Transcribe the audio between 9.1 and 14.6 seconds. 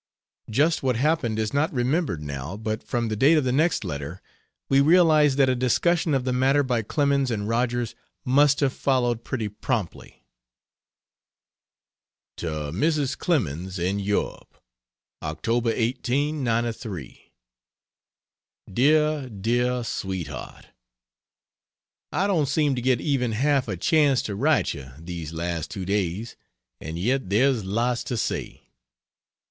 pretty promptly. To Mrs. Clemens, in Europe: